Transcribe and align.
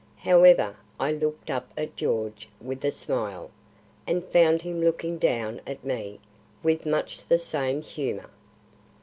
However, 0.17 0.75
I 0.99 1.11
looked 1.11 1.51
up 1.51 1.71
at 1.77 1.95
George 1.95 2.47
with 2.59 2.83
a 2.83 2.89
smile, 2.89 3.51
and 4.07 4.25
found 4.25 4.63
him 4.63 4.81
looking 4.81 5.19
down 5.19 5.61
at 5.67 5.83
me 5.85 6.19
with 6.63 6.87
much 6.87 7.23
the 7.27 7.37
same 7.37 7.83
humour. 7.83 8.31